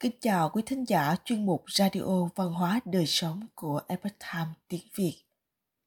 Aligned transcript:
Kính 0.00 0.12
chào 0.20 0.50
quý 0.50 0.62
thính 0.66 0.84
giả 0.88 1.16
chuyên 1.24 1.46
mục 1.46 1.64
Radio 1.66 2.28
Văn 2.34 2.52
hóa 2.52 2.80
Đời 2.84 3.06
Sống 3.06 3.46
của 3.54 3.80
Epoch 3.88 4.12
Time 4.18 4.50
tiếng 4.68 4.86
Việt. 4.94 5.14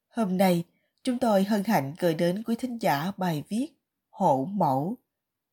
Hôm 0.10 0.38
nay, 0.38 0.64
chúng 1.04 1.20
tôi 1.20 1.44
hân 1.44 1.64
hạnh 1.64 1.94
gửi 2.00 2.14
đến 2.14 2.44
quý 2.44 2.56
thính 2.56 2.78
giả 2.82 3.12
bài 3.18 3.44
viết 3.50 3.68
Hổ 4.10 4.46
Mẫu, 4.46 4.98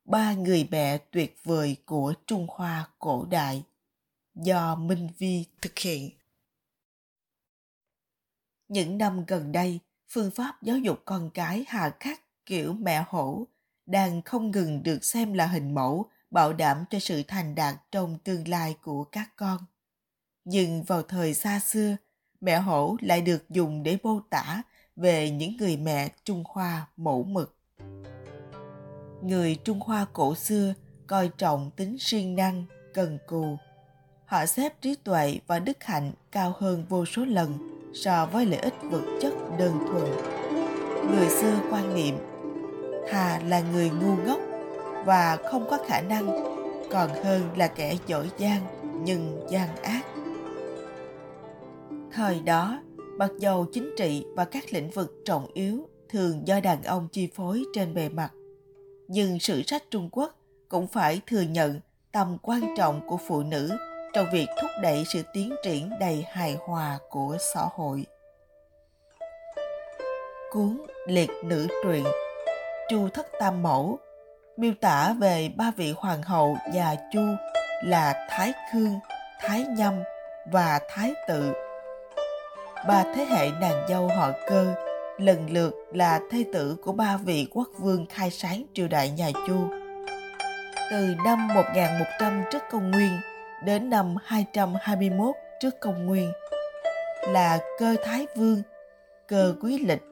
ba 0.04 0.34
người 0.34 0.68
mẹ 0.70 0.98
tuyệt 0.98 1.36
vời 1.44 1.76
của 1.84 2.14
Trung 2.26 2.46
Hoa 2.50 2.88
cổ 2.98 3.26
đại 3.30 3.62
do 4.34 4.74
Minh 4.74 5.08
Vi 5.18 5.45
thực 5.62 5.79
hiện. 5.79 6.11
Những 8.68 8.98
năm 8.98 9.24
gần 9.27 9.52
đây, 9.52 9.80
phương 10.08 10.30
pháp 10.30 10.62
giáo 10.62 10.79
dục 10.79 11.02
con 11.04 11.30
cái 11.34 11.64
hà 11.68 11.96
khắc 12.00 12.20
kiểu 12.46 12.72
mẹ 12.72 13.04
hổ 13.08 13.46
đang 13.86 14.22
không 14.22 14.50
ngừng 14.50 14.82
được 14.82 15.04
xem 15.04 15.32
là 15.32 15.46
hình 15.46 15.74
mẫu 15.74 16.11
bảo 16.30 16.52
đảm 16.52 16.84
cho 16.90 16.98
sự 16.98 17.22
thành 17.29 17.54
đạt 17.54 17.75
trong 17.93 18.18
tương 18.18 18.48
lai 18.48 18.76
của 18.82 19.04
các 19.04 19.29
con. 19.36 19.58
Nhưng 20.44 20.82
vào 20.82 21.02
thời 21.02 21.34
xa 21.34 21.61
xưa, 21.61 21.96
mẹ 22.40 22.58
hổ 22.58 22.96
lại 23.00 23.22
được 23.22 23.50
dùng 23.50 23.82
để 23.82 23.98
mô 24.02 24.21
tả 24.30 24.62
về 24.96 25.30
những 25.30 25.57
người 25.57 25.76
mẹ 25.76 26.08
Trung 26.24 26.44
Hoa 26.46 26.86
mẫu 26.96 27.22
mực. 27.22 27.57
Người 29.22 29.54
Trung 29.64 29.80
Hoa 29.80 30.07
cổ 30.12 30.35
xưa 30.35 30.74
coi 31.07 31.29
trọng 31.29 31.71
tính 31.76 31.96
siêng 32.00 32.36
năng, 32.36 32.64
cần 32.94 33.19
cù. 33.27 33.56
Họ 34.24 34.47
xếp 34.47 34.80
trí 34.80 34.94
tuệ 34.94 35.38
và 35.47 35.58
đức 35.58 35.84
hạnh 35.84 36.12
cao 36.33 36.55
hơn 36.58 36.86
vô 36.88 37.05
số 37.06 37.24
lần 37.24 37.58
so 37.94 38.27
với 38.27 38.47
lợi 38.47 38.60
ích 38.60 38.74
vật 38.83 39.19
chất 39.20 39.34
đơn 39.58 39.78
thuần. 39.88 40.10
Người 41.10 41.28
xưa 41.28 41.60
quan 41.70 41.94
niệm 41.94 42.14
thà 43.10 43.38
là 43.38 43.60
người 43.60 43.91
ngu 43.91 44.16
ngốc 44.16 44.40
và 45.04 45.36
không 45.50 45.66
có 45.70 45.78
khả 45.86 46.00
năng, 46.00 46.26
còn 46.90 47.10
hơn 47.24 47.42
là 47.56 47.66
kẻ 47.68 47.96
giỏi 48.06 48.30
giang 48.38 48.60
nhưng 49.04 49.46
gian 49.50 49.76
ác. 49.76 50.02
Thời 52.12 52.40
đó, 52.40 52.82
mặc 52.96 53.30
dầu 53.38 53.66
chính 53.72 53.94
trị 53.96 54.26
và 54.36 54.44
các 54.44 54.64
lĩnh 54.70 54.90
vực 54.90 55.14
trọng 55.24 55.46
yếu 55.54 55.88
thường 56.08 56.42
do 56.46 56.60
đàn 56.60 56.82
ông 56.82 57.08
chi 57.12 57.28
phối 57.34 57.64
trên 57.74 57.94
bề 57.94 58.08
mặt, 58.08 58.30
nhưng 59.08 59.38
sử 59.38 59.62
sách 59.62 59.82
trung 59.90 60.08
quốc 60.12 60.34
cũng 60.68 60.86
phải 60.86 61.20
thừa 61.26 61.40
nhận 61.40 61.80
tầm 62.12 62.36
quan 62.42 62.60
trọng 62.76 63.00
của 63.08 63.16
phụ 63.28 63.42
nữ 63.42 63.70
trong 64.12 64.26
việc 64.32 64.46
thúc 64.60 64.70
đẩy 64.82 65.04
sự 65.12 65.22
tiến 65.32 65.54
triển 65.64 65.90
đầy 66.00 66.24
hài 66.28 66.56
hòa 66.60 66.98
của 67.10 67.36
xã 67.54 67.60
hội. 67.74 68.06
Cuốn 70.50 70.80
liệt 71.06 71.30
nữ 71.44 71.66
truyện, 71.84 72.04
chu 72.90 73.08
thất 73.08 73.26
tam 73.38 73.62
mẫu 73.62 73.98
miêu 74.56 74.72
tả 74.80 75.14
về 75.18 75.50
ba 75.56 75.70
vị 75.76 75.94
hoàng 75.96 76.22
hậu 76.22 76.56
nhà 76.72 76.94
Chu 77.12 77.20
là 77.84 78.26
Thái 78.30 78.52
Khương, 78.72 78.98
Thái 79.40 79.64
Nhâm 79.76 79.94
và 80.52 80.80
Thái 80.88 81.14
Tự. 81.28 81.52
Ba 82.88 83.04
thế 83.14 83.24
hệ 83.24 83.50
nàng 83.60 83.86
dâu 83.88 84.08
họ 84.08 84.30
cơ 84.48 84.74
lần 85.18 85.50
lượt 85.50 85.74
là 85.92 86.20
thê 86.30 86.44
tử 86.52 86.76
của 86.84 86.92
ba 86.92 87.16
vị 87.16 87.46
quốc 87.50 87.68
vương 87.78 88.06
khai 88.06 88.30
sáng 88.30 88.64
triều 88.74 88.88
đại 88.88 89.10
nhà 89.10 89.30
Chu. 89.46 89.68
Từ 90.90 91.14
năm 91.24 91.48
1100 91.54 92.44
trước 92.52 92.62
công 92.70 92.90
nguyên 92.90 93.20
đến 93.64 93.90
năm 93.90 94.16
221 94.24 95.34
trước 95.60 95.80
công 95.80 96.06
nguyên 96.06 96.32
là 97.28 97.58
cơ 97.78 97.96
Thái 98.04 98.26
Vương, 98.36 98.62
cơ 99.28 99.54
Quý 99.62 99.78
Lịch 99.78 100.02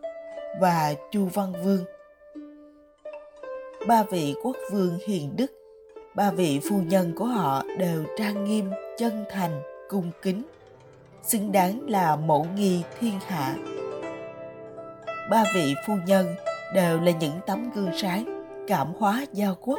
và 0.61 0.95
Chu 1.13 1.29
Văn 1.35 1.53
Vương 1.65 1.85
ba 3.89 4.03
vị 4.11 4.35
quốc 4.43 4.57
vương 4.71 4.99
hiền 5.07 5.37
đức, 5.37 5.53
ba 6.15 6.31
vị 6.31 6.61
phu 6.69 6.77
nhân 6.77 7.13
của 7.17 7.25
họ 7.25 7.63
đều 7.79 8.05
trang 8.19 8.45
nghiêm, 8.45 8.71
chân 8.99 9.25
thành, 9.31 9.63
cung 9.89 10.11
kính, 10.23 10.43
xứng 11.23 11.53
đáng 11.53 11.81
là 11.89 12.17
mẫu 12.17 12.47
nghi 12.57 12.83
thiên 13.01 13.21
hạ. 13.27 13.55
Ba 15.31 15.45
vị 15.55 15.75
phu 15.87 15.95
nhân 16.07 16.27
đều 16.75 17.01
là 17.01 17.11
những 17.11 17.41
tấm 17.47 17.71
gương 17.75 17.91
sáng, 17.97 18.45
cảm 18.67 18.93
hóa 18.99 19.25
giao 19.33 19.55
quốc, 19.61 19.79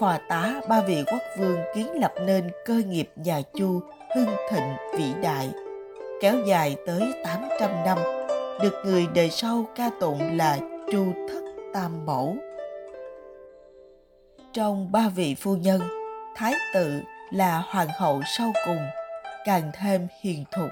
phò 0.00 0.16
tá 0.28 0.60
ba 0.68 0.80
vị 0.80 1.04
quốc 1.06 1.22
vương 1.38 1.58
kiến 1.74 2.00
lập 2.00 2.12
nên 2.26 2.50
cơ 2.66 2.82
nghiệp 2.86 3.10
nhà 3.16 3.42
chu 3.54 3.80
hưng 4.16 4.34
thịnh 4.50 4.76
vĩ 4.98 5.14
đại, 5.22 5.50
kéo 6.22 6.34
dài 6.46 6.76
tới 6.86 7.12
800 7.24 7.70
năm, 7.84 7.98
được 8.62 8.74
người 8.84 9.06
đời 9.14 9.30
sau 9.30 9.66
ca 9.76 9.90
tụng 10.00 10.36
là 10.36 10.58
chu 10.92 11.04
thất 11.28 11.42
tam 11.74 12.06
mẫu 12.06 12.36
trong 14.52 14.92
ba 14.92 15.08
vị 15.08 15.34
phu 15.34 15.56
nhân, 15.56 15.80
Thái 16.34 16.54
tử 16.74 17.02
là 17.30 17.62
hoàng 17.66 17.88
hậu 17.98 18.20
sau 18.26 18.52
cùng, 18.66 18.86
càng 19.44 19.70
thêm 19.80 20.08
hiền 20.20 20.44
thục. 20.50 20.70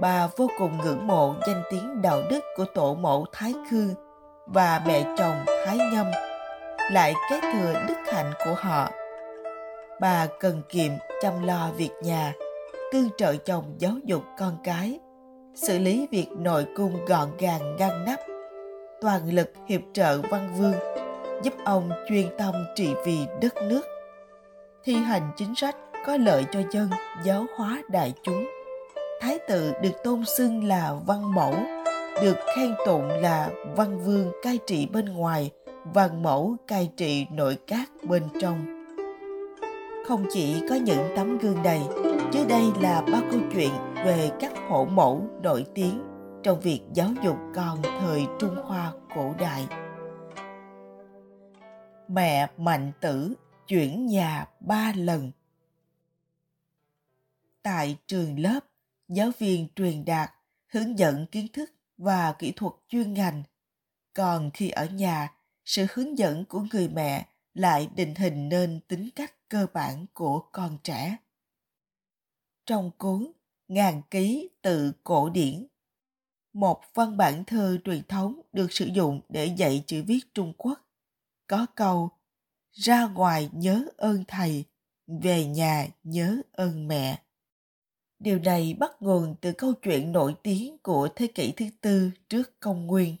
Bà 0.00 0.26
vô 0.36 0.50
cùng 0.58 0.78
ngưỡng 0.78 1.06
mộ 1.06 1.34
danh 1.46 1.62
tiếng 1.70 2.02
đạo 2.02 2.22
đức 2.30 2.40
của 2.56 2.64
tổ 2.74 2.94
mẫu 2.94 3.26
Thái 3.32 3.54
khư 3.70 3.94
và 4.46 4.82
mẹ 4.86 5.04
chồng 5.18 5.36
Thái 5.66 5.78
Nhâm, 5.78 6.06
lại 6.90 7.14
kế 7.30 7.40
thừa 7.40 7.74
đức 7.88 7.94
hạnh 8.12 8.32
của 8.44 8.54
họ. 8.56 8.90
Bà 10.00 10.26
cần 10.40 10.62
kiệm 10.68 10.92
chăm 11.22 11.46
lo 11.46 11.70
việc 11.76 11.90
nhà, 12.02 12.32
tương 12.92 13.08
trợ 13.16 13.36
chồng 13.36 13.74
giáo 13.78 13.92
dục 14.04 14.22
con 14.38 14.56
cái, 14.64 14.98
xử 15.54 15.78
lý 15.78 16.08
việc 16.10 16.28
nội 16.30 16.66
cung 16.76 17.04
gọn 17.06 17.28
gàng 17.38 17.76
ngăn 17.76 18.04
nắp, 18.04 18.20
toàn 19.00 19.32
lực 19.32 19.52
hiệp 19.68 19.80
trợ 19.92 20.20
văn 20.30 20.54
vương 20.58 21.05
giúp 21.42 21.54
ông 21.64 21.90
chuyên 22.08 22.26
tâm 22.38 22.54
trị 22.74 22.94
vì 23.06 23.18
đất 23.40 23.54
nước. 23.62 23.82
Thi 24.84 24.94
hành 24.94 25.30
chính 25.36 25.54
sách 25.54 25.76
có 26.06 26.16
lợi 26.16 26.44
cho 26.52 26.60
dân, 26.70 26.90
giáo 27.24 27.46
hóa 27.56 27.82
đại 27.88 28.12
chúng. 28.22 28.46
Thái 29.20 29.38
tử 29.48 29.72
được 29.82 30.02
tôn 30.04 30.24
xưng 30.36 30.64
là 30.64 30.94
văn 31.06 31.34
mẫu, 31.34 31.54
được 32.22 32.36
khen 32.56 32.74
tụng 32.86 33.08
là 33.08 33.48
văn 33.76 34.04
vương 34.04 34.32
cai 34.42 34.58
trị 34.66 34.86
bên 34.92 35.04
ngoài 35.04 35.50
văn 35.94 36.22
mẫu 36.22 36.56
cai 36.66 36.90
trị 36.96 37.26
nội 37.30 37.58
các 37.66 37.90
bên 38.08 38.22
trong. 38.40 38.86
Không 40.08 40.24
chỉ 40.32 40.62
có 40.68 40.74
những 40.74 41.08
tấm 41.16 41.38
gương 41.38 41.62
này 41.62 41.82
dưới 42.32 42.44
đây 42.48 42.62
là 42.80 43.02
ba 43.12 43.20
câu 43.30 43.40
chuyện 43.54 43.70
về 44.04 44.30
các 44.40 44.52
hộ 44.68 44.84
mẫu 44.84 45.22
nổi 45.42 45.64
tiếng 45.74 46.02
trong 46.42 46.60
việc 46.60 46.80
giáo 46.92 47.08
dục 47.22 47.36
con 47.54 47.78
thời 48.00 48.26
trung 48.38 48.56
hoa 48.64 48.92
cổ 49.16 49.34
đại 49.38 49.66
mẹ 52.08 52.50
mạnh 52.56 52.92
tử 53.00 53.34
chuyển 53.68 54.06
nhà 54.06 54.46
ba 54.60 54.92
lần. 54.96 55.32
Tại 57.62 57.96
trường 58.06 58.38
lớp, 58.38 58.60
giáo 59.08 59.30
viên 59.38 59.68
truyền 59.76 60.04
đạt, 60.04 60.30
hướng 60.66 60.98
dẫn 60.98 61.26
kiến 61.26 61.46
thức 61.52 61.72
và 61.98 62.32
kỹ 62.38 62.52
thuật 62.56 62.72
chuyên 62.88 63.14
ngành. 63.14 63.42
Còn 64.14 64.50
khi 64.54 64.70
ở 64.70 64.86
nhà, 64.86 65.32
sự 65.64 65.86
hướng 65.92 66.18
dẫn 66.18 66.44
của 66.44 66.64
người 66.72 66.88
mẹ 66.88 67.26
lại 67.54 67.88
định 67.96 68.14
hình 68.14 68.48
nên 68.48 68.80
tính 68.88 69.08
cách 69.16 69.48
cơ 69.48 69.66
bản 69.72 70.06
của 70.14 70.40
con 70.52 70.78
trẻ. 70.82 71.16
Trong 72.66 72.90
cuốn 72.98 73.32
Ngàn 73.68 74.02
ký 74.10 74.48
tự 74.62 74.92
cổ 75.04 75.30
điển, 75.30 75.66
một 76.52 76.80
văn 76.94 77.16
bản 77.16 77.44
thơ 77.44 77.78
truyền 77.84 78.02
thống 78.08 78.40
được 78.52 78.72
sử 78.72 78.84
dụng 78.84 79.20
để 79.28 79.46
dạy 79.46 79.84
chữ 79.86 80.02
viết 80.06 80.20
Trung 80.34 80.52
Quốc 80.58 80.85
có 81.48 81.66
câu, 81.74 82.10
ra 82.72 83.08
ngoài 83.08 83.50
nhớ 83.52 83.84
ơn 83.96 84.24
thầy, 84.28 84.64
về 85.06 85.44
nhà 85.44 85.86
nhớ 86.04 86.40
ơn 86.52 86.88
mẹ. 86.88 87.18
Điều 88.18 88.38
này 88.38 88.76
bắt 88.78 88.92
nguồn 89.00 89.34
từ 89.40 89.52
câu 89.52 89.72
chuyện 89.72 90.12
nổi 90.12 90.34
tiếng 90.42 90.78
của 90.78 91.08
thế 91.16 91.26
kỷ 91.26 91.52
thứ 91.52 91.64
tư 91.80 92.10
trước 92.28 92.60
công 92.60 92.86
nguyên. 92.86 93.16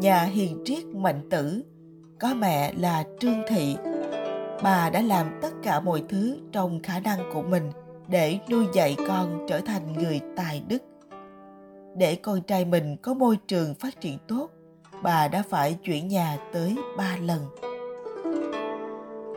Nhà 0.00 0.22
hiền 0.22 0.62
triết 0.64 0.84
mạnh 0.84 1.28
tử, 1.30 1.64
có 2.20 2.34
mẹ 2.34 2.72
là 2.72 3.04
trương 3.20 3.42
thị. 3.48 3.76
Bà 4.62 4.90
đã 4.90 5.00
làm 5.00 5.38
tất 5.42 5.52
cả 5.62 5.80
mọi 5.80 6.02
thứ 6.08 6.38
trong 6.52 6.82
khả 6.82 7.00
năng 7.00 7.30
của 7.32 7.42
mình 7.42 7.70
để 8.08 8.38
nuôi 8.50 8.66
dạy 8.74 8.96
con 9.08 9.46
trở 9.48 9.60
thành 9.60 9.92
người 9.92 10.20
tài 10.36 10.62
đức. 10.68 10.82
Để 11.96 12.16
con 12.16 12.42
trai 12.42 12.64
mình 12.64 12.96
có 13.02 13.14
môi 13.14 13.36
trường 13.46 13.74
phát 13.74 14.00
triển 14.00 14.18
tốt 14.28 14.50
bà 15.02 15.28
đã 15.28 15.42
phải 15.48 15.74
chuyển 15.74 16.08
nhà 16.08 16.38
tới 16.52 16.76
ba 16.96 17.16
lần. 17.20 17.40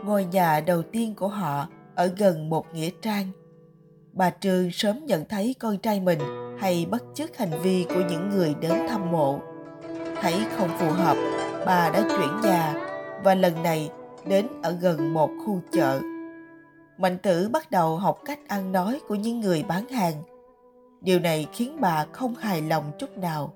Ngôi 0.06 0.26
nhà 0.26 0.60
đầu 0.60 0.82
tiên 0.82 1.16
của 1.16 1.28
họ 1.28 1.68
ở 1.96 2.08
gần 2.18 2.50
một 2.50 2.66
nghĩa 2.74 2.90
trang. 3.02 3.28
Bà 4.14 4.30
Trương 4.30 4.72
sớm 4.72 5.06
nhận 5.06 5.26
thấy 5.26 5.56
con 5.60 5.78
trai 5.78 6.00
mình 6.00 6.20
hay 6.60 6.86
bất 6.90 7.04
chước 7.14 7.38
hành 7.38 7.62
vi 7.62 7.86
của 7.90 8.02
những 8.10 8.30
người 8.30 8.56
đến 8.62 8.72
thăm 8.90 9.12
mộ. 9.12 9.40
Thấy 10.22 10.34
không 10.58 10.70
phù 10.78 10.90
hợp, 10.90 11.18
bà 11.66 11.90
đã 11.90 12.02
chuyển 12.10 12.42
nhà 12.44 12.74
và 13.24 13.36
lần 13.36 13.64
này 13.64 13.90
đến 14.28 14.48
ở 14.64 14.72
gần 14.72 15.14
một 15.14 15.30
khu 15.46 15.62
chợ. 15.72 16.02
Mạnh 16.98 17.18
tử 17.18 17.50
bắt 17.50 17.72
đầu 17.72 17.98
học 17.98 18.20
cách 18.26 18.40
ăn 18.48 18.72
nói 18.72 19.00
của 19.08 19.16
những 19.16 19.40
người 19.40 19.64
bán 19.68 19.90
hàng. 19.90 20.24
Điều 21.02 21.20
này 21.20 21.48
khiến 21.54 21.78
bà 21.82 22.06
không 22.12 22.36
hài 22.36 22.62
lòng 22.62 22.92
chút 23.00 23.18
nào. 23.18 23.54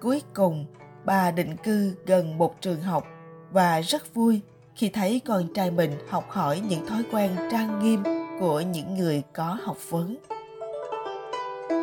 Cuối 0.00 0.22
cùng, 0.34 0.66
bà 1.04 1.30
định 1.30 1.56
cư 1.56 1.94
gần 2.06 2.38
một 2.38 2.60
trường 2.60 2.80
học 2.80 3.06
và 3.50 3.80
rất 3.80 4.14
vui 4.14 4.40
khi 4.74 4.88
thấy 4.88 5.20
con 5.24 5.54
trai 5.54 5.70
mình 5.70 5.90
học 6.08 6.24
hỏi 6.28 6.62
những 6.68 6.86
thói 6.86 7.02
quen 7.12 7.30
trang 7.50 7.78
nghiêm 7.84 8.02
của 8.40 8.60
những 8.60 8.94
người 8.94 9.22
có 9.32 9.58
học 9.62 9.76
vấn. 9.90 10.16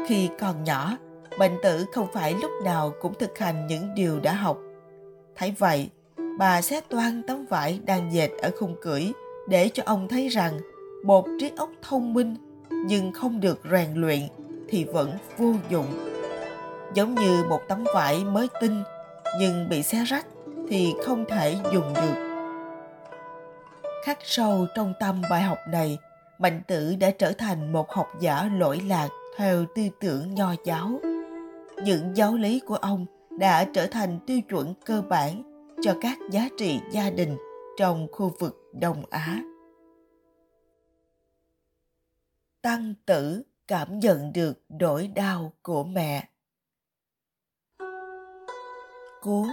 Khi 0.08 0.30
còn 0.40 0.64
nhỏ, 0.64 0.98
bệnh 1.40 1.58
tử 1.64 1.86
không 1.94 2.08
phải 2.14 2.34
lúc 2.34 2.52
nào 2.64 2.94
cũng 3.02 3.14
thực 3.14 3.38
hành 3.38 3.68
những 3.68 3.96
điều 3.96 4.20
đã 4.20 4.34
học. 4.34 4.58
Thấy 5.36 5.54
vậy, 5.58 5.90
bà 6.40 6.62
xé 6.62 6.82
toan 6.82 7.24
tấm 7.28 7.46
vải 7.46 7.80
đang 7.86 8.14
dệt 8.14 8.30
ở 8.42 8.52
khung 8.60 8.76
cửi 8.82 9.14
để 9.48 9.70
cho 9.74 9.84
ông 9.86 10.08
thấy 10.08 10.28
rằng 10.28 10.60
một 11.04 11.28
trí 11.40 11.52
óc 11.58 11.70
thông 11.82 12.14
minh 12.14 12.36
nhưng 12.70 13.12
không 13.12 13.40
được 13.40 13.60
rèn 13.72 13.94
luyện 13.94 14.20
thì 14.70 14.84
vẫn 14.84 15.12
vô 15.38 15.54
dụng. 15.70 15.86
Giống 16.94 17.16
như 17.16 17.44
một 17.50 17.62
tấm 17.68 17.86
vải 17.94 18.24
mới 18.24 18.48
tinh 18.62 18.84
nhưng 19.40 19.70
bị 19.70 19.84
xé 19.84 20.04
rách 20.04 20.26
thì 20.70 20.94
không 21.06 21.26
thể 21.30 21.58
dùng 21.74 21.94
được. 21.94 22.30
Khắc 24.06 24.18
sâu 24.24 24.68
trong 24.76 24.94
tâm 25.00 25.22
bài 25.30 25.42
học 25.42 25.58
này, 25.68 25.98
Mạnh 26.40 26.62
Tử 26.68 26.96
đã 27.00 27.12
trở 27.12 27.32
thành 27.32 27.74
một 27.74 27.92
học 27.92 28.08
giả 28.20 28.50
lỗi 28.58 28.82
lạc 28.88 29.10
theo 29.38 29.66
tư 29.76 29.84
tưởng 30.00 30.36
nho 30.36 30.54
giáo. 30.66 31.00
Những 31.84 32.12
giáo 32.16 32.36
lý 32.36 32.60
của 32.60 32.76
ông 32.76 33.06
đã 33.40 33.66
trở 33.74 33.88
thành 33.88 34.20
tiêu 34.28 34.42
chuẩn 34.42 34.74
cơ 34.86 35.02
bản 35.02 35.44
cho 35.82 35.96
các 36.02 36.18
giá 36.32 36.50
trị 36.58 36.80
gia 36.92 37.10
đình 37.10 37.38
trong 37.78 38.08
khu 38.12 38.32
vực 38.40 38.72
Đông 38.74 39.04
Á. 39.10 39.42
Tăng 42.62 42.94
tử 43.06 43.44
cảm 43.68 44.00
nhận 44.00 44.34
được 44.34 44.64
nỗi 44.70 45.08
đau 45.08 45.54
của 45.62 45.84
mẹ. 45.84 46.30
Cuốn 49.22 49.48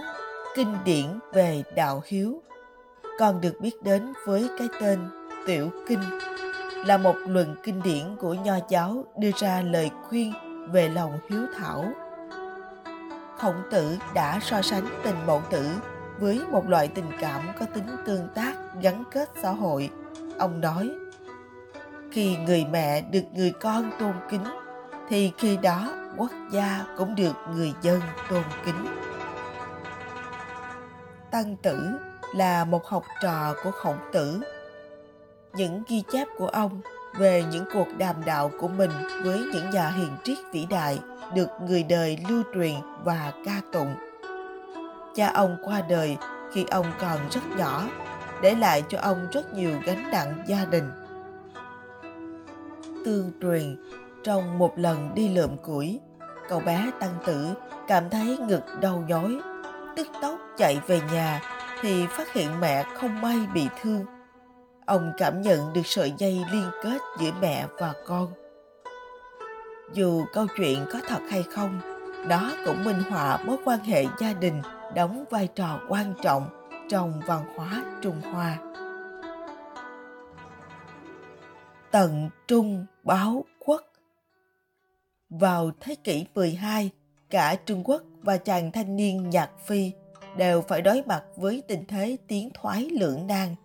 Kinh 0.55 0.77
điển 0.85 1.05
về 1.33 1.63
đạo 1.75 2.01
hiếu 2.05 2.41
còn 3.19 3.41
được 3.41 3.53
biết 3.61 3.83
đến 3.83 4.13
với 4.25 4.49
cái 4.59 4.67
tên 4.81 4.99
Tiểu 5.47 5.69
Kinh 5.87 5.99
là 6.85 6.97
một 6.97 7.15
luận 7.27 7.55
kinh 7.63 7.81
điển 7.83 8.15
của 8.19 8.33
nho 8.33 8.55
giáo 8.69 9.05
đưa 9.17 9.31
ra 9.35 9.61
lời 9.61 9.91
khuyên 10.09 10.33
về 10.71 10.89
lòng 10.89 11.19
hiếu 11.29 11.41
thảo. 11.57 11.85
Khổng 13.37 13.61
tử 13.71 13.97
đã 14.13 14.39
so 14.41 14.61
sánh 14.61 14.87
tình 15.03 15.25
mẫu 15.25 15.41
tử 15.49 15.69
với 16.19 16.41
một 16.51 16.69
loại 16.69 16.87
tình 16.87 17.11
cảm 17.19 17.41
có 17.59 17.65
tính 17.73 17.87
tương 18.05 18.27
tác 18.35 18.53
gắn 18.81 19.03
kết 19.11 19.29
xã 19.41 19.51
hội. 19.51 19.89
Ông 20.39 20.61
nói, 20.61 20.91
khi 22.11 22.37
người 22.37 22.65
mẹ 22.71 23.01
được 23.01 23.23
người 23.35 23.51
con 23.61 23.91
tôn 23.99 24.13
kính, 24.29 24.43
thì 25.09 25.31
khi 25.37 25.57
đó 25.57 25.93
quốc 26.17 26.31
gia 26.51 26.85
cũng 26.97 27.15
được 27.15 27.35
người 27.55 27.73
dân 27.81 28.01
tôn 28.29 28.43
kính. 28.65 29.06
Tăng 31.31 31.55
tử 31.55 31.99
là 32.35 32.65
một 32.65 32.85
học 32.85 33.03
trò 33.21 33.53
của 33.63 33.71
khổng 33.71 33.99
tử. 34.11 34.39
Những 35.53 35.83
ghi 35.87 36.03
chép 36.11 36.27
của 36.37 36.47
ông 36.47 36.81
về 37.17 37.43
những 37.51 37.65
cuộc 37.73 37.87
đàm 37.97 38.15
đạo 38.25 38.51
của 38.59 38.67
mình 38.67 38.91
với 39.23 39.39
những 39.53 39.69
nhà 39.69 39.89
hiền 39.89 40.11
triết 40.23 40.37
vĩ 40.51 40.65
đại 40.69 40.99
được 41.35 41.49
người 41.67 41.83
đời 41.83 42.19
lưu 42.29 42.43
truyền 42.55 42.75
và 43.03 43.33
ca 43.45 43.61
tụng. 43.71 43.95
Cha 45.15 45.27
ông 45.27 45.57
qua 45.65 45.81
đời 45.89 46.17
khi 46.53 46.65
ông 46.71 46.85
còn 46.99 47.19
rất 47.31 47.41
nhỏ, 47.57 47.83
để 48.41 48.55
lại 48.55 48.83
cho 48.89 48.99
ông 49.01 49.27
rất 49.31 49.53
nhiều 49.53 49.79
gánh 49.85 50.11
nặng 50.11 50.43
gia 50.47 50.65
đình. 50.65 50.91
Tương 53.05 53.31
truyền, 53.41 53.77
trong 54.23 54.57
một 54.57 54.79
lần 54.79 55.09
đi 55.15 55.29
lượm 55.29 55.57
củi, 55.57 55.99
cậu 56.49 56.59
bé 56.59 56.91
Tăng 56.99 57.15
Tử 57.25 57.47
cảm 57.87 58.09
thấy 58.09 58.37
ngực 58.37 58.63
đau 58.81 59.03
nhói, 59.07 59.37
tức 59.97 60.07
tốc 60.21 60.39
chạy 60.57 60.79
về 60.87 61.01
nhà 61.11 61.41
thì 61.81 62.07
phát 62.07 62.33
hiện 62.33 62.59
mẹ 62.59 62.83
không 62.83 63.21
may 63.21 63.37
bị 63.53 63.67
thương. 63.81 64.05
Ông 64.85 65.11
cảm 65.17 65.41
nhận 65.41 65.73
được 65.73 65.81
sợi 65.85 66.13
dây 66.17 66.45
liên 66.51 66.69
kết 66.83 66.97
giữa 67.19 67.31
mẹ 67.41 67.65
và 67.79 67.93
con. 68.05 68.31
Dù 69.93 70.25
câu 70.33 70.47
chuyện 70.57 70.85
có 70.93 70.99
thật 71.07 71.19
hay 71.29 71.43
không, 71.43 71.79
đó 72.29 72.51
cũng 72.65 72.83
minh 72.83 73.01
họa 73.09 73.37
mối 73.45 73.57
quan 73.65 73.79
hệ 73.79 74.05
gia 74.19 74.33
đình 74.33 74.61
đóng 74.95 75.25
vai 75.29 75.47
trò 75.55 75.79
quan 75.89 76.13
trọng 76.21 76.69
trong 76.89 77.21
văn 77.27 77.43
hóa 77.55 77.83
Trung 78.01 78.21
Hoa. 78.21 78.57
Tận 81.91 82.29
Trung 82.47 82.85
báo 83.03 83.45
quốc 83.59 83.81
Vào 85.29 85.71
thế 85.79 85.95
kỷ 85.95 86.25
12, 86.35 86.91
cả 87.29 87.55
Trung 87.65 87.83
Quốc 87.83 88.01
và 88.27 88.37
chàng 88.37 88.71
thanh 88.71 88.95
niên 88.95 89.29
Nhạc 89.29 89.49
Phi 89.65 89.91
đều 90.37 90.61
phải 90.61 90.81
đối 90.81 91.03
mặt 91.05 91.23
với 91.35 91.63
tình 91.67 91.85
thế 91.87 92.17
tiến 92.27 92.49
thoái 92.53 92.89
lưỡng 92.89 93.27
nan. 93.27 93.55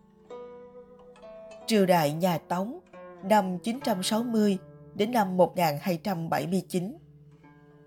Triều 1.66 1.86
đại 1.86 2.12
nhà 2.12 2.38
Tống 2.38 2.78
năm 3.22 3.58
960 3.58 4.58
đến 4.94 5.12
năm 5.12 5.36
1279. 5.36 6.96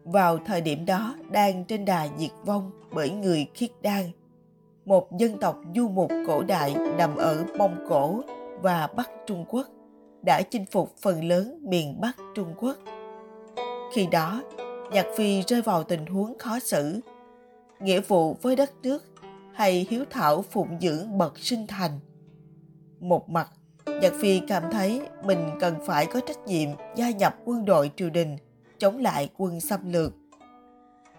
Vào 0.04 0.38
thời 0.38 0.62
điểm 0.62 0.86
đó 0.86 1.16
đang 1.32 1.66
trên 1.66 1.86
đà 1.86 2.08
diệt 2.18 2.32
vong 2.46 2.72
bởi 2.94 3.10
người 3.10 3.48
khiết 3.54 3.72
đan, 3.82 4.04
một 4.86 5.18
dân 5.18 5.38
tộc 5.40 5.58
du 5.76 5.90
mục 5.90 6.12
cổ 6.28 6.44
đại 6.44 6.76
nằm 6.98 7.16
ở 7.16 7.46
Mông 7.58 7.86
Cổ 7.90 8.22
và 8.62 8.88
Bắc 8.88 9.10
Trung 9.28 9.46
Quốc 9.50 9.68
đã 10.22 10.42
chinh 10.42 10.66
phục 10.66 10.96
phần 11.02 11.24
lớn 11.24 11.60
miền 11.62 12.02
Bắc 12.02 12.18
Trung 12.36 12.54
Quốc. 12.58 12.78
Khi 13.94 14.08
đó, 14.12 14.44
Nhạc 14.92 15.06
Phi 15.16 15.42
rơi 15.42 15.62
vào 15.62 15.84
tình 15.84 16.06
huống 16.06 16.38
khó 16.38 16.60
xử 16.60 17.00
nghĩa 17.80 18.02
vụ 18.02 18.34
với 18.34 18.56
đất 18.56 18.72
nước 18.84 19.04
hay 19.54 19.88
hiếu 19.90 20.06
thảo 20.10 20.42
phụng 20.42 20.80
dưỡng 20.82 21.18
bậc 21.18 21.40
sinh 21.40 21.68
thành. 21.68 22.00
Một 23.00 23.30
mặt, 23.30 23.50
Nhật 23.86 24.14
Phi 24.22 24.42
cảm 24.48 24.64
thấy 24.72 25.02
mình 25.24 25.50
cần 25.60 25.76
phải 25.86 26.06
có 26.06 26.20
trách 26.20 26.40
nhiệm 26.46 26.70
gia 26.96 27.10
nhập 27.10 27.36
quân 27.46 27.66
đội 27.66 27.92
triều 27.96 28.10
đình 28.10 28.38
chống 28.78 28.98
lại 28.98 29.30
quân 29.38 29.60
xâm 29.60 29.94
lược. 29.94 30.14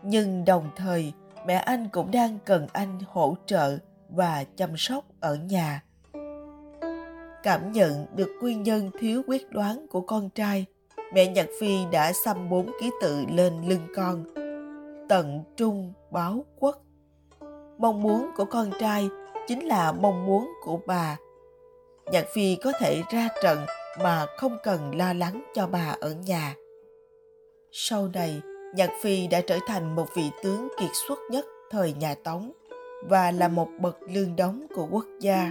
Nhưng 0.02 0.44
đồng 0.44 0.70
thời, 0.76 1.12
mẹ 1.46 1.54
anh 1.54 1.88
cũng 1.92 2.10
đang 2.10 2.38
cần 2.44 2.66
anh 2.72 2.98
hỗ 3.06 3.36
trợ 3.46 3.78
và 4.08 4.44
chăm 4.56 4.76
sóc 4.76 5.04
ở 5.20 5.34
nhà. 5.34 5.82
Cảm 7.42 7.72
nhận 7.72 8.06
được 8.16 8.30
nguyên 8.40 8.62
nhân 8.62 8.90
thiếu 8.98 9.22
quyết 9.26 9.50
đoán 9.50 9.86
của 9.90 10.00
con 10.00 10.30
trai, 10.30 10.66
mẹ 11.12 11.26
Nhật 11.26 11.50
Phi 11.60 11.84
đã 11.92 12.12
xăm 12.12 12.50
bốn 12.50 12.70
ký 12.80 12.90
tự 13.00 13.24
lên 13.28 13.52
lưng 13.68 13.86
con. 13.96 14.24
Tận 15.08 15.42
trung 15.56 15.92
báo 16.10 16.44
quốc. 16.58 16.82
Mong 17.78 18.02
muốn 18.02 18.30
của 18.36 18.44
con 18.44 18.70
trai 18.80 19.08
chính 19.46 19.66
là 19.66 19.92
mong 19.92 20.26
muốn 20.26 20.52
của 20.62 20.80
bà. 20.86 21.16
Nhật 22.12 22.26
phi 22.34 22.56
có 22.56 22.72
thể 22.80 23.02
ra 23.10 23.28
trận 23.42 23.58
mà 24.02 24.26
không 24.36 24.56
cần 24.62 24.96
lo 24.96 25.12
lắng 25.12 25.42
cho 25.54 25.66
bà 25.66 25.96
ở 26.00 26.14
nhà. 26.26 26.54
Sau 27.72 28.08
này, 28.14 28.40
nhạc 28.74 28.90
phi 29.00 29.26
đã 29.26 29.40
trở 29.40 29.58
thành 29.66 29.94
một 29.94 30.06
vị 30.14 30.30
tướng 30.42 30.68
kiệt 30.78 30.90
xuất 31.08 31.18
nhất 31.30 31.46
thời 31.70 31.92
nhà 31.92 32.14
tống 32.24 32.52
và 33.08 33.30
là 33.30 33.48
một 33.48 33.68
bậc 33.80 33.98
lương 34.08 34.36
đống 34.36 34.66
của 34.74 34.88
quốc 34.90 35.06
gia. 35.20 35.50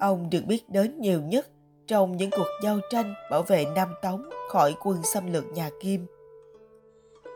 Ông 0.00 0.30
được 0.30 0.42
biết 0.46 0.68
đến 0.68 1.00
nhiều 1.00 1.20
nhất 1.22 1.48
trong 1.86 2.16
những 2.16 2.30
cuộc 2.30 2.48
giao 2.62 2.80
tranh 2.90 3.14
bảo 3.30 3.42
vệ 3.42 3.64
Nam 3.74 3.88
Tống 4.02 4.30
khỏi 4.48 4.74
quân 4.82 5.02
xâm 5.02 5.32
lược 5.32 5.44
nhà 5.52 5.70
Kim 5.80 6.06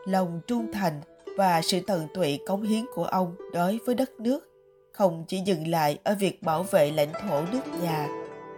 lòng 0.05 0.41
trung 0.47 0.71
thành 0.73 1.01
và 1.37 1.61
sự 1.61 1.79
tận 1.87 2.07
tụy 2.13 2.39
cống 2.47 2.63
hiến 2.63 2.85
của 2.93 3.05
ông 3.05 3.35
đối 3.53 3.79
với 3.85 3.95
đất 3.95 4.19
nước 4.19 4.51
không 4.91 5.25
chỉ 5.27 5.39
dừng 5.45 5.67
lại 5.67 5.99
ở 6.03 6.15
việc 6.19 6.43
bảo 6.43 6.63
vệ 6.63 6.91
lãnh 6.91 7.11
thổ 7.21 7.41
nước 7.51 7.61
nhà, 7.81 8.07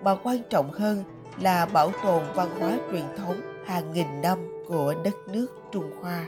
mà 0.03 0.15
quan 0.23 0.37
trọng 0.49 0.71
hơn 0.71 1.03
là 1.41 1.65
bảo 1.65 1.91
tồn 2.03 2.23
văn 2.35 2.59
hóa 2.59 2.77
truyền 2.91 3.03
thống 3.17 3.41
hàng 3.65 3.93
nghìn 3.93 4.21
năm 4.21 4.63
của 4.67 4.93
đất 5.03 5.15
nước 5.27 5.47
Trung 5.71 5.91
Hoa. 6.01 6.27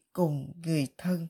cùng 0.13 0.53
người 0.65 0.87
thân. 0.97 1.27